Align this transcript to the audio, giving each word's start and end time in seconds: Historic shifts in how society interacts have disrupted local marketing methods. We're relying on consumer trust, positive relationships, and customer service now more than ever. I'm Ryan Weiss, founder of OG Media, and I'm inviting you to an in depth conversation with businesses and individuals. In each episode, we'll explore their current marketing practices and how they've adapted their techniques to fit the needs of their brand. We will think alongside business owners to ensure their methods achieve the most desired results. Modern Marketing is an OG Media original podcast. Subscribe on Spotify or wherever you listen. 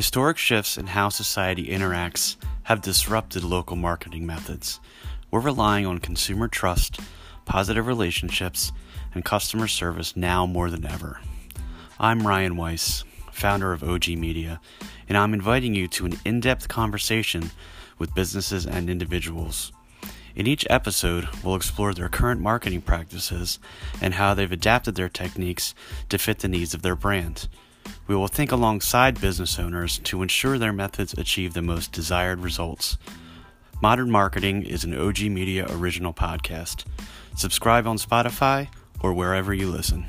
Historic 0.00 0.38
shifts 0.38 0.78
in 0.78 0.86
how 0.86 1.10
society 1.10 1.66
interacts 1.66 2.36
have 2.62 2.80
disrupted 2.80 3.44
local 3.44 3.76
marketing 3.76 4.24
methods. 4.24 4.80
We're 5.30 5.40
relying 5.40 5.84
on 5.84 5.98
consumer 5.98 6.48
trust, 6.48 7.00
positive 7.44 7.86
relationships, 7.86 8.72
and 9.14 9.22
customer 9.26 9.68
service 9.68 10.16
now 10.16 10.46
more 10.46 10.70
than 10.70 10.86
ever. 10.86 11.20
I'm 11.98 12.26
Ryan 12.26 12.56
Weiss, 12.56 13.04
founder 13.30 13.74
of 13.74 13.84
OG 13.84 14.08
Media, 14.16 14.58
and 15.06 15.18
I'm 15.18 15.34
inviting 15.34 15.74
you 15.74 15.86
to 15.88 16.06
an 16.06 16.18
in 16.24 16.40
depth 16.40 16.66
conversation 16.66 17.50
with 17.98 18.14
businesses 18.14 18.64
and 18.64 18.88
individuals. 18.88 19.70
In 20.34 20.46
each 20.46 20.66
episode, 20.70 21.28
we'll 21.44 21.56
explore 21.56 21.92
their 21.92 22.08
current 22.08 22.40
marketing 22.40 22.80
practices 22.80 23.58
and 24.00 24.14
how 24.14 24.32
they've 24.32 24.50
adapted 24.50 24.94
their 24.94 25.10
techniques 25.10 25.74
to 26.08 26.16
fit 26.16 26.38
the 26.38 26.48
needs 26.48 26.72
of 26.72 26.80
their 26.80 26.96
brand. 26.96 27.48
We 28.10 28.16
will 28.16 28.26
think 28.26 28.50
alongside 28.50 29.20
business 29.20 29.56
owners 29.56 29.98
to 29.98 30.20
ensure 30.20 30.58
their 30.58 30.72
methods 30.72 31.12
achieve 31.12 31.54
the 31.54 31.62
most 31.62 31.92
desired 31.92 32.40
results. 32.40 32.98
Modern 33.80 34.10
Marketing 34.10 34.64
is 34.64 34.82
an 34.82 34.98
OG 34.98 35.20
Media 35.30 35.64
original 35.70 36.12
podcast. 36.12 36.86
Subscribe 37.36 37.86
on 37.86 37.98
Spotify 37.98 38.66
or 38.98 39.12
wherever 39.12 39.54
you 39.54 39.70
listen. 39.70 40.06